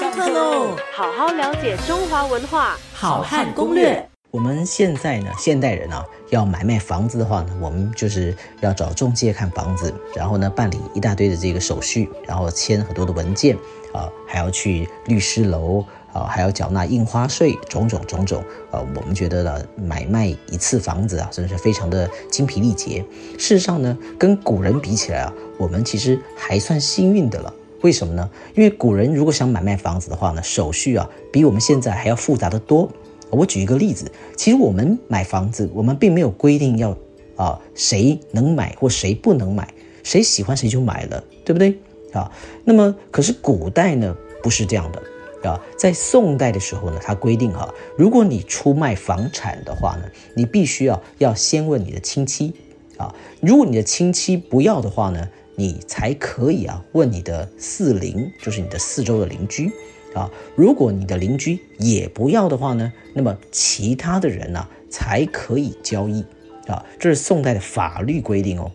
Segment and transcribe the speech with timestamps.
[0.00, 0.74] 上课喽！
[0.94, 4.02] 好好了解中华文化，好汉攻略。
[4.30, 13.54] 我们现在呢，现代人啊，要买卖房子的话呢，我们就是要找中介看房子，然后呢，办理一大堆的这个手续，然后签很多的文件
[13.92, 15.84] 啊，还要去律师楼
[16.14, 18.42] 啊，还要缴纳印花税，种种种种。
[18.70, 23.04] 呃，我们觉得呢，买卖一次房子啊，真的是非常的精疲力竭。
[23.32, 27.52] 事实上呢，跟古人比起来啊，我们其实还算幸运的了。
[27.82, 28.30] 为什么呢？
[28.54, 32.90] 因为古人如果想买卖房子的话呢，手续啊，比我们现在还要复杂的多。
[33.30, 36.96] 我举一个例子，其实我们买房子，我们并没有规定要
[37.36, 41.78] 啊谁能买或谁不能买，谁喜欢谁就买了，对不对
[42.12, 42.30] 啊？
[42.64, 50.02] 那么可是古代呢不是这样的啊，在宋代的时候呢，他规定哈，如果你出卖房产的话呢，
[50.34, 52.52] 你必须要要先问你的亲戚
[52.96, 55.28] 啊，如果你的亲戚不要的话呢，
[55.60, 59.70] 你才可以啊问你的四邻，就是你的四周的邻居。
[60.14, 66.24] 啊，如果你的邻居也不要的话呢，那么其他的人呢才可以交易
[66.66, 68.72] 啊，这是宋代的法律规定哦。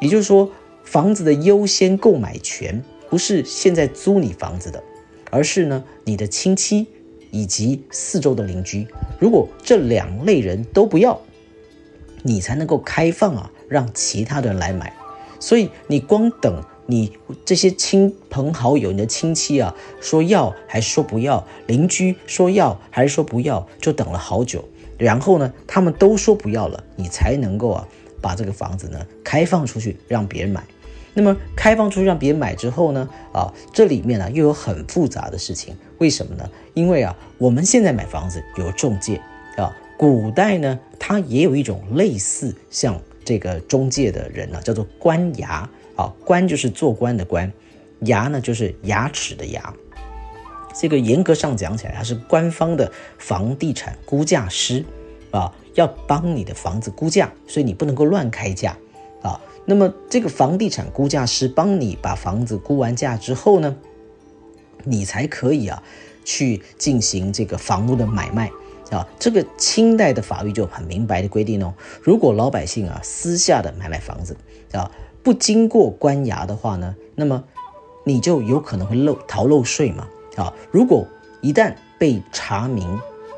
[0.00, 0.50] 也就是说，
[0.82, 4.82] 房子的优先购买权不是现在租你房子的，
[5.30, 6.88] 而是呢你的亲戚
[7.30, 8.88] 以及四周的邻居，
[9.20, 11.20] 如果这两类人都不要，
[12.24, 14.92] 你才能够开放啊，让其他的人来买。
[15.40, 16.62] 所以你光等。
[16.88, 21.44] 你这些亲朋好友，你的亲戚啊，说要还是说不要？
[21.66, 23.66] 邻居说要还是说不要？
[23.80, 24.64] 就等了好久，
[24.96, 27.88] 然后呢，他们都说不要了，你才能够啊，
[28.20, 30.62] 把这个房子呢开放出去让别人买。
[31.12, 36.48] 那么开放出去让别人买之后呢，啊，这里面呢又有很复杂的事情，为什么呢？
[36.74, 39.20] 因为啊，我们现在买房子有中介
[39.56, 45.68] 啊，古代呢，它也有一种类似像这个中介的人呢，叫做官衙。
[45.96, 47.50] 啊，官就是做官的官，
[48.00, 49.72] 牙呢就是牙齿的牙。
[50.78, 54.84] 这个严格上讲起来，它是官方的房地产估价师
[55.30, 58.76] 啊，要帮你的房子估价，所以你不能够乱开价
[59.22, 59.40] 啊。
[59.64, 63.74] 那么这个房地产估价师帮你把房子估完价之后呢，
[64.84, 65.82] 你才可以啊
[66.26, 68.50] 去进行这个房屋的买卖
[68.90, 69.06] 啊。
[69.18, 74.36] 这个清代的法律就很明白的规定哦，如果老百姓啊私下的买卖房子
[74.72, 74.90] 啊。
[75.22, 77.42] 不经过官衙的话呢，那么
[78.04, 80.54] 你就有可能会漏逃漏税嘛啊！
[80.70, 81.04] 如果
[81.40, 82.88] 一旦被查明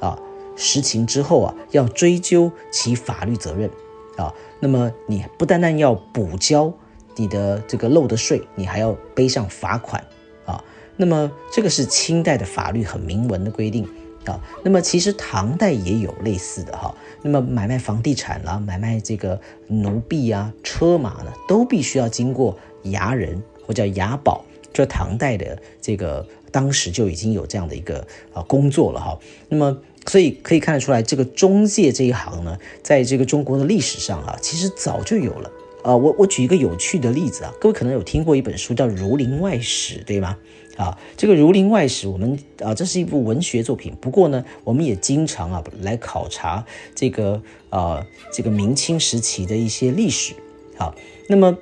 [0.00, 0.18] 啊
[0.56, 3.70] 实情之后啊，要追究其法律责任
[4.16, 6.74] 啊，那么你不单单要补交
[7.14, 10.04] 你的这个漏的税，你还要背上罚款
[10.44, 10.64] 啊。
[10.96, 13.88] 那么这个是清代的法律很明文的规定。
[14.32, 16.94] 啊，那么其实唐代也有类似的哈。
[17.22, 24.44] 那么买卖房地产啦，买卖这个奴婢啊、车马呢，都必须要经过衙人或叫衙保。
[24.72, 29.18] 这唐代的这个当时就已经有这样的一个啊工作了哈。
[29.48, 35.50] 那么所以可以看得出来，这个中介这一行呢，在这个中国的历史上啊，其实早就有了。
[35.86, 40.36] 啊，我我举一个有趣的例子啊，各位可能有听过一本书叫《儒林外史》，对吗？
[40.76, 43.94] 啊，这个《儒林外史》，我们啊，这是一部文学作品。
[44.00, 50.34] 不过呢，我们也经常啊来考察这个啊这个明清时期的一些历史。
[50.76, 50.92] 好，
[51.28, 51.56] 那么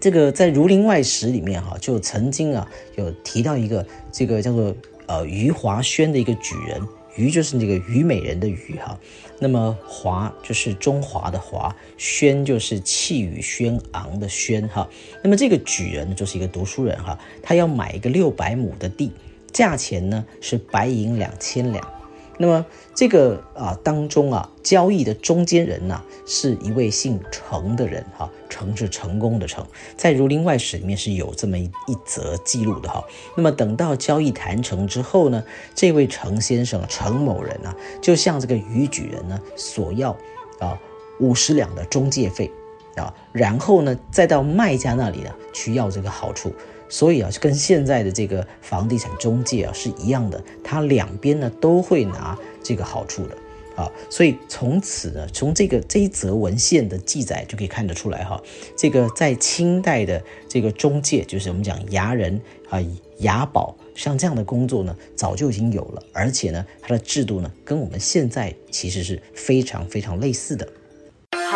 [0.00, 4.74] 这个在《儒林外史》里面哈，就曾经啊有提到一个这个叫做
[5.06, 6.82] 呃余华轩的一个举人。
[7.16, 8.98] 虞就是那个虞美人的虞哈，
[9.40, 14.88] 那么华就是中华的华，轩就是气宇轩昂的轩哈，
[15.22, 19.10] 那么这个举人呢就是一个读书人哈，他要买一个六百亩的地，
[19.52, 21.95] 价钱呢是白银两千两。
[22.38, 29.66] 那么这个啊当中啊交易的中间人呢是一位姓程的人哈，程是成功的程，
[29.96, 33.04] 在《儒林外史》里面是有这么一一则记录的哈。
[33.36, 35.42] 那么等到交易谈成之后呢，
[35.74, 40.10] 这位程先生程某人呢就向这个虞举人呢索要
[40.58, 40.78] 啊
[41.20, 42.50] 五十两的中介费
[42.96, 46.52] 啊，然后呢再到卖家那里呢去要这个好处。
[46.88, 53.36] 所以啊，跟现在的这个房地产中介啊是一样的，他两边呢都会拿这个好处的
[53.74, 53.90] 啊。
[54.08, 58.40] 所以从此呢，从这个这一则文献的记载就可以看得出来哈，
[58.76, 62.78] 这个在清代的这个中介，就是我们讲牙人啊、
[63.18, 70.68] 牙保，像这样的工作呢，早就已经有了，而且呢，它的制度呢，跟我们现在其实是非常非常类似的。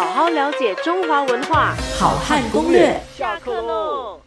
[0.01, 4.19] 好好了解中华文化，好汉攻略，下课喽。